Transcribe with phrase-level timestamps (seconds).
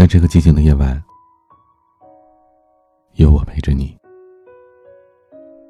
[0.00, 0.98] 在这个寂静的夜晚，
[3.16, 3.94] 有我陪着你。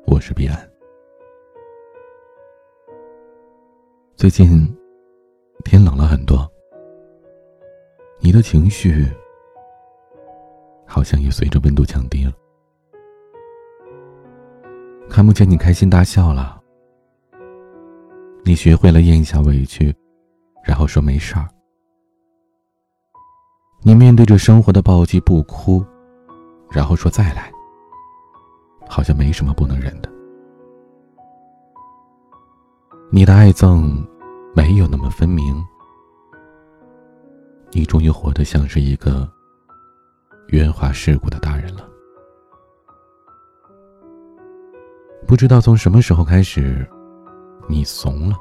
[0.06, 0.56] 我是彼岸。
[4.14, 4.72] 最近
[5.64, 6.48] 天冷了很多，
[8.20, 9.04] 你的情绪
[10.86, 12.32] 好像也随着温度降低了。
[15.08, 16.62] 看不见你开心大笑了，
[18.44, 19.92] 你学会了咽下委屈，
[20.62, 21.48] 然后说没事儿。
[23.82, 25.82] 你面对着生活的暴击不哭，
[26.70, 27.50] 然后说再来，
[28.86, 30.12] 好像没什么不能忍的。
[33.10, 34.06] 你的爱憎
[34.54, 35.64] 没有那么分明，
[37.72, 39.26] 你终于活得像是一个
[40.48, 41.88] 圆滑世故的大人了。
[45.26, 46.86] 不知道从什么时候开始，
[47.66, 48.36] 你怂了，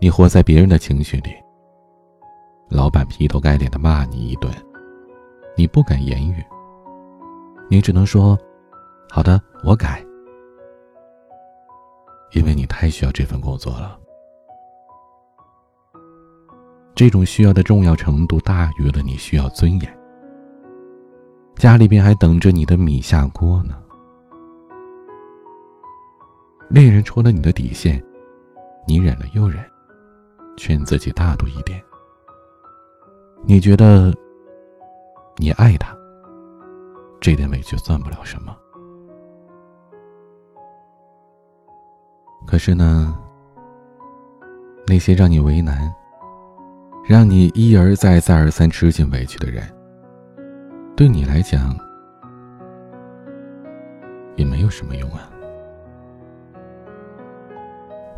[0.00, 1.34] 你活在别人的情绪里。
[2.68, 4.52] 老板劈头盖脸的骂你一顿，
[5.56, 6.42] 你不敢言语，
[7.70, 8.38] 你只能说
[9.10, 10.04] ：“好的，我改。”
[12.32, 13.96] 因为你太需要这份工作了，
[16.94, 19.98] 这种需要的重要程度大于了你需要尊严。
[21.54, 23.80] 家里边还等着你的米下锅呢。
[26.68, 28.02] 恋人戳了你的底线，
[28.88, 29.64] 你忍了又忍，
[30.56, 31.80] 劝自己大度一点。
[33.46, 34.10] 你觉得
[35.36, 35.94] 你爱他，
[37.20, 38.56] 这点委屈算不了什么。
[42.46, 43.14] 可是呢，
[44.86, 45.92] 那些让你为难、
[47.06, 49.62] 让你一而再、再而三吃尽委屈的人，
[50.96, 51.76] 对你来讲
[54.36, 55.30] 也没有什么用啊。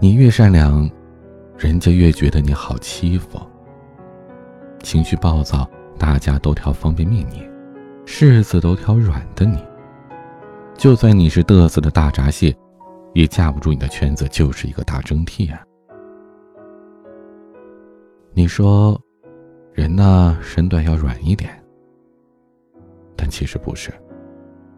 [0.00, 0.88] 你越善良，
[1.56, 3.40] 人家越觉得你好欺负。
[4.87, 7.41] 情绪暴躁，大家都挑方便面你；
[8.06, 9.58] 柿子都挑软的你。
[10.79, 12.57] 就算你是嘚瑟的大闸蟹，
[13.13, 15.61] 也架不住你的圈子就是一个大蒸屉啊！
[18.33, 18.96] 你说，
[19.73, 21.51] 人呢，身段要软一点，
[23.17, 23.92] 但其实不是，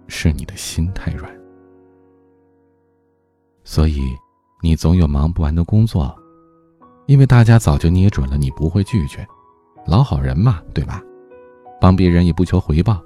[0.06, 1.30] 是你的心太软。
[3.62, 4.00] 所以，
[4.62, 6.18] 你总有忙不完的工作，
[7.04, 9.28] 因为大家早就捏准了你不会拒绝。
[9.88, 11.02] 老好人嘛，对吧？
[11.80, 13.02] 帮别人也不求回报。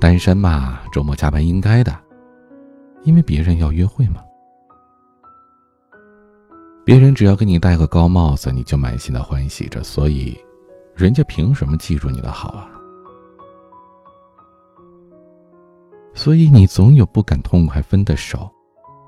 [0.00, 1.94] 单身嘛，周末加班应该的，
[3.02, 4.24] 因为别人要约会嘛。
[6.82, 10.34] 别人只要给你戴个高帽子，你就满心的欢喜着，所以，
[10.94, 12.70] 人家凭什么记住你的好啊？
[16.14, 18.50] 所以你总有不敢痛快分的手，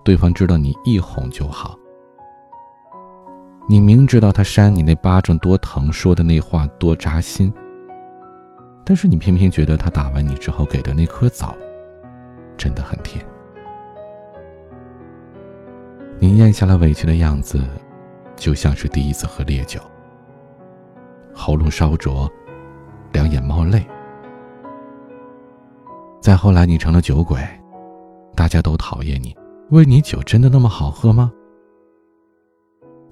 [0.04, 1.78] 对方知道你一哄就好。
[3.72, 7.50] 你明知道他扇你那巴掌多疼，说的那话多扎心，
[8.84, 11.56] 但是你偏偏觉得他打完你之后给的那颗枣，
[12.55, 13.25] 真的很甜。
[16.19, 17.65] 你咽下了委屈的样子，
[18.37, 19.81] 就像是第一次喝烈酒，
[21.32, 22.31] 喉咙烧灼，
[23.11, 23.82] 两眼冒泪。
[26.21, 27.41] 再后来，你成了酒鬼，
[28.37, 29.34] 大家都讨厌你，
[29.71, 31.32] 问你酒真的那么好喝吗？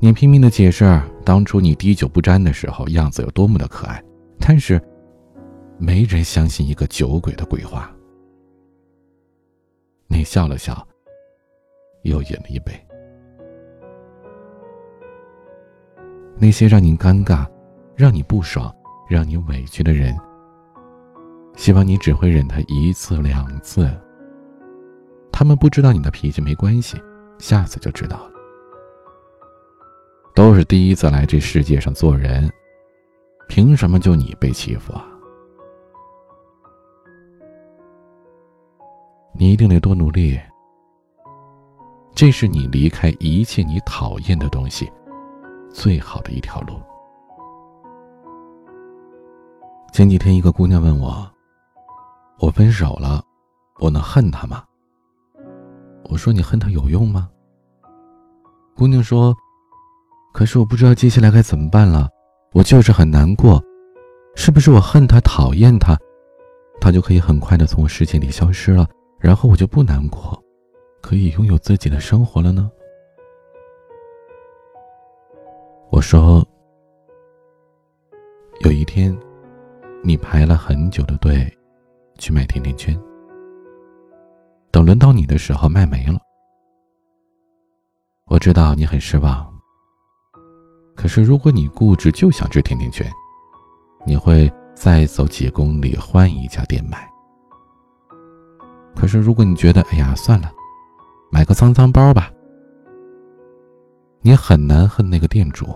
[0.02, 4.02] 你拼命的解释，当初你滴酒不沾的时候样子有多么的可爱，
[4.38, 4.80] 但是，
[5.76, 7.94] 没人相信一个酒鬼的鬼话。
[10.08, 10.86] 你笑了笑，
[12.02, 12.72] 又饮了一杯。
[16.38, 17.46] 那些让你尴尬、
[17.94, 18.74] 让你不爽、
[19.06, 20.18] 让你委屈的人，
[21.56, 23.86] 希望你只会忍他一次两次。
[25.30, 26.98] 他们不知道你的脾气没关系，
[27.38, 28.29] 下次就知道了。
[30.40, 32.50] 都是第一次来这世界上做人，
[33.46, 35.04] 凭什么就你被欺负啊？
[39.34, 40.40] 你一定得多努力。
[42.14, 44.90] 这是你离开一切你讨厌的东西
[45.70, 46.80] 最好的一条路。
[49.92, 51.30] 前几天，一个姑娘问我
[52.40, 53.22] ：“我分手了，
[53.78, 54.64] 我能恨他吗？”
[56.08, 57.28] 我说：“你恨他有用吗？”
[58.74, 59.36] 姑娘说。
[60.32, 62.08] 可是我不知道接下来该怎么办了，
[62.52, 63.62] 我就是很难过，
[64.34, 65.98] 是不是我恨他、讨厌他，
[66.80, 68.88] 他就可以很快的从我世界里消失了，
[69.18, 70.42] 然后我就不难过，
[71.02, 72.70] 可以拥有自己的生活了呢？
[75.90, 76.46] 我说，
[78.60, 79.14] 有一天，
[80.02, 81.52] 你排了很久的队，
[82.18, 82.98] 去买甜甜圈，
[84.70, 86.20] 等轮到你的时候卖没了，
[88.26, 89.49] 我知道你很失望。
[91.00, 93.10] 可是，如果你固执就想吃甜甜圈，
[94.04, 97.10] 你会再走几公里换一家店买。
[98.94, 100.52] 可是如果你觉得，哎呀，算了，
[101.32, 102.30] 买个脏脏包吧，
[104.20, 105.66] 你很难恨那个店主，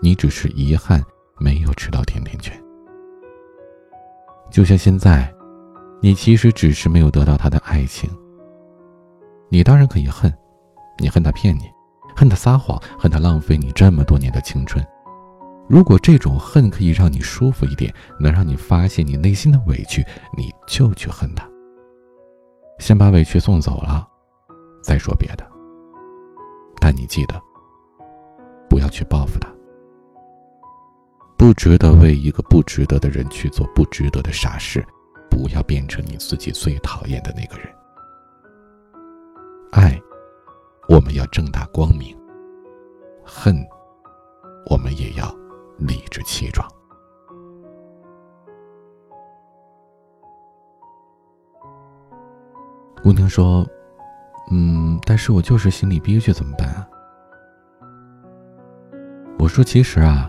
[0.00, 1.02] 你只是遗憾
[1.40, 2.56] 没有吃到甜甜圈。
[4.48, 5.28] 就像现在，
[6.00, 8.08] 你其实只是没有得到他的爱情。
[9.48, 10.32] 你当然可以恨，
[11.00, 11.62] 你恨他骗你，
[12.20, 14.86] 恨他撒谎，恨他浪费你这么多年的青春。
[15.70, 20.04] 如果这种恨可以让你舒服一点，能让你发现你内心的委屈，
[20.36, 21.48] 你就去恨他。
[22.78, 24.06] 先把委屈送走了，
[24.82, 25.50] 再说别的。
[26.78, 27.40] 但你记得，
[28.68, 29.48] 不要去报复他。
[31.38, 34.86] 不值得为一个不值得的人去做不值得的傻事，
[35.30, 37.66] 不要变成你自己最讨厌的那个人。
[39.70, 39.98] 爱，
[40.90, 42.12] 我们要正大光明；
[43.24, 43.54] 恨，
[44.68, 45.32] 我们也要
[45.78, 46.68] 理直气壮。
[53.04, 53.64] 姑娘说
[54.50, 56.84] ：“嗯，但是我就是心里憋屈，怎么办啊？”
[59.38, 60.28] 我说：“其实啊。”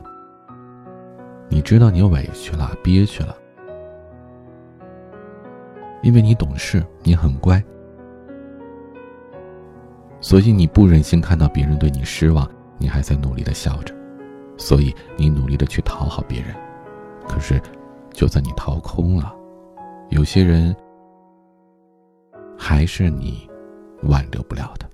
[1.49, 3.35] 你知道你委屈了，憋屈了，
[6.03, 7.61] 因为你懂事，你很乖，
[10.21, 12.47] 所以你不忍心看到别人对你失望，
[12.77, 13.93] 你还在努力的笑着，
[14.55, 16.55] 所以你努力的去讨好别人，
[17.27, 17.59] 可是，
[18.11, 19.35] 就算你掏空了，
[20.09, 20.75] 有些人
[22.55, 23.49] 还是你
[24.03, 24.87] 挽留不了的。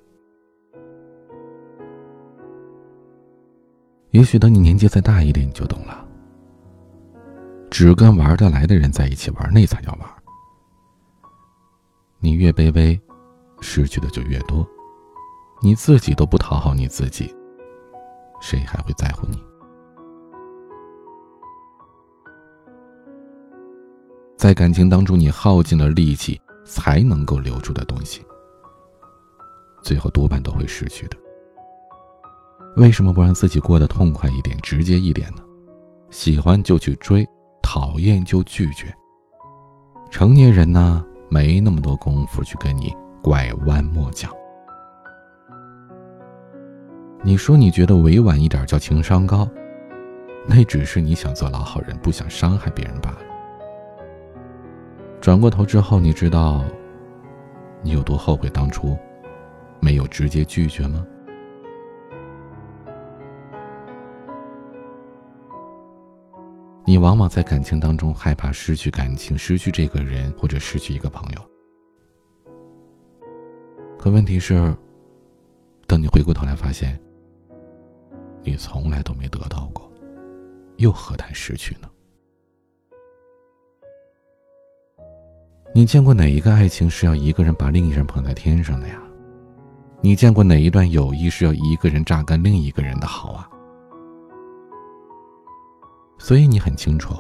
[4.12, 6.06] 也许等你年纪再大一点，你就懂了。
[7.70, 10.10] 只跟玩得来的人在一起玩，那才叫玩。
[12.20, 13.00] 你越卑微，
[13.60, 14.66] 失去的就越多。
[15.62, 17.34] 你自己都不讨好你自己，
[18.42, 19.44] 谁还会在乎你？
[24.38, 28.26] 在感情当中，你耗尽了力气才能够留住的东西，
[29.82, 31.18] 最后多半都会失去的。
[32.76, 35.42] 为什么不让自己过得痛快一点、直接一点呢？
[36.12, 37.28] 喜欢就去追。
[37.70, 38.96] 讨厌就拒绝。
[40.10, 44.30] 成年人呢，没那么多功夫去跟你拐弯抹角。
[47.24, 49.50] 你说你觉得委婉一点叫情商高，
[50.48, 53.18] 那只是你想做老好人，不想伤害别人罢了。
[55.20, 56.64] 转过头之后，你知道
[57.82, 58.98] 你有多后悔当初
[59.82, 61.06] 没有直接拒绝吗？
[66.86, 71.42] 你往往在感情当中害怕失去感情，失去这个人，或者失去一个朋友。
[74.00, 74.74] 可问题是，
[75.86, 76.98] 等你回过头来发现，
[78.48, 79.92] 你从来都没得到过，
[80.78, 81.90] 又何谈失去呢？
[85.76, 89.04] 你见过哪一个爱情是要一个人把另一人捧在天上的呀？
[90.00, 93.50] 你见过哪一段友谊是要一个人榨干另一个人的好啊？
[96.18, 97.14] 所以你很清楚，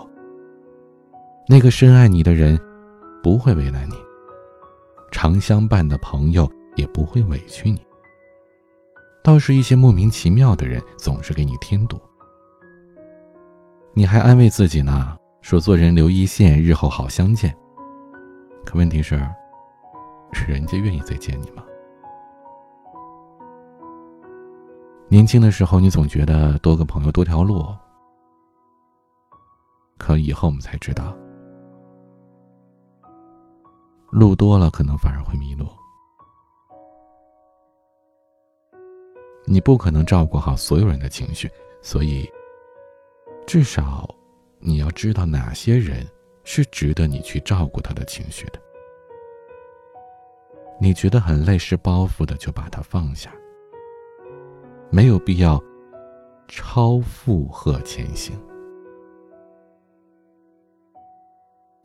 [1.50, 2.57] 那个深爱你的人
[3.21, 3.95] 不会为难你，
[5.12, 7.85] 常相伴的朋友也不会委屈你。
[9.27, 12.00] 倒是一些莫名其妙的人总是给你添堵。
[13.94, 17.54] 你还安慰自己呢，说做人留一线，日后好相见。
[18.66, 19.19] 可问题是，
[20.31, 21.61] 是人家愿意再见你吗？
[25.09, 27.66] 年轻的时候，你总觉得多个朋友多条路。
[29.97, 31.13] 可以后我们才知道，
[34.09, 35.68] 路多了可能反而会迷路。
[39.49, 41.49] 你不可能照顾好所有人的情绪，
[41.81, 42.30] 所以
[43.45, 44.06] 至少
[44.59, 46.06] 你要知道哪些人
[46.44, 48.61] 是值得你去照顾他的情绪的。
[50.81, 53.33] 你觉得很累是包袱的，就把它放下，
[54.92, 55.63] 没有必要
[56.49, 58.37] 超负荷前行。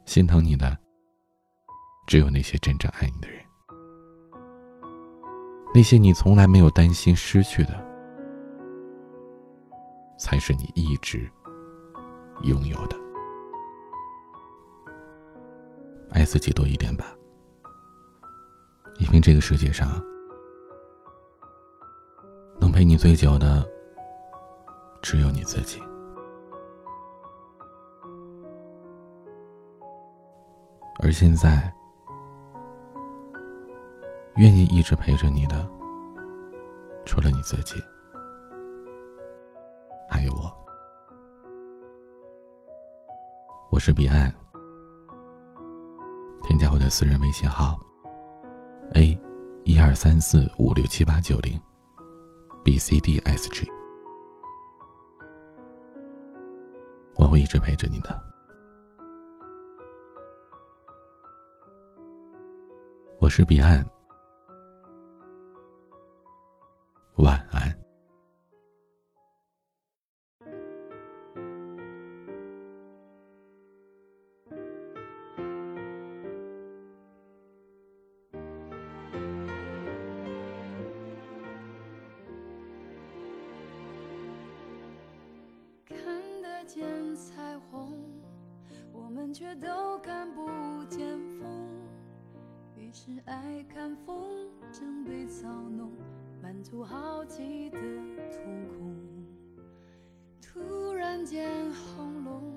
[0.05, 0.77] 心疼你的，
[2.09, 3.41] 只有那些真正爱你的人。
[5.75, 7.73] 那些你从来没有担心失去的，
[10.19, 11.31] 才是你一直
[12.43, 12.97] 拥有的。
[16.11, 17.07] 爱自己多一点吧，
[18.99, 19.91] 因为这个世界上，
[22.61, 23.67] 能陪你最久的，
[25.01, 25.81] 只有你自己。
[31.03, 31.73] 而现在，
[34.37, 35.69] 愿意一直陪着你的，
[37.05, 37.75] 除了你自己，
[40.09, 40.51] 还有我。
[43.71, 44.35] 我是彼岸，
[46.45, 47.79] 添加我的私人微信号
[48.95, 49.19] ：a
[49.65, 51.61] 一二三四五六七八九零
[52.65, 53.71] ，b c d s g，
[57.17, 58.19] 我会一直陪着你的。
[63.21, 63.87] 我是彼岸。
[67.33, 67.75] 晚安。
[85.87, 87.99] 看得见彩虹，
[88.93, 91.67] 我们却都看不见风。
[92.77, 96.02] 于是爱看风筝被操弄。
[96.63, 97.79] 出好奇的
[98.31, 98.97] 瞳孔，
[100.41, 102.55] 突然间轰隆，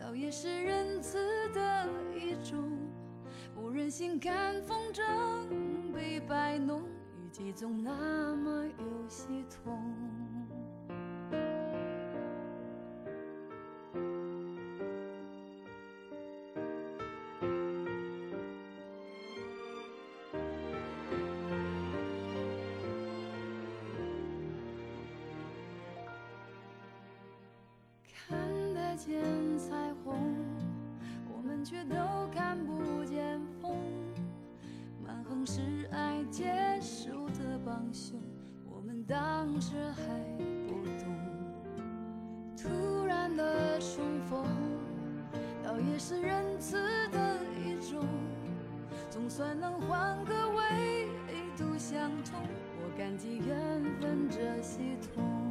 [0.00, 1.18] 倒也是仁慈
[1.50, 2.78] 的一种。
[3.54, 5.02] 不忍心看风筝
[5.92, 9.78] 被摆弄，雨季总那么有些痛。
[39.62, 40.02] 是还
[40.66, 41.06] 不懂。
[42.56, 44.44] 突然的重逢，
[45.62, 46.76] 倒也是仁慈
[47.10, 48.04] 的一种，
[49.08, 51.06] 总算能换个纬
[51.56, 52.40] 度相通。
[52.82, 55.41] 我感激缘分这系统。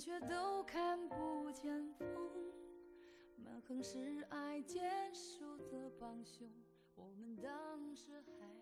[0.00, 2.08] 却都看不见风。
[3.36, 6.48] 蛮横是爱坚守的帮凶，
[6.94, 8.59] 我们当时还。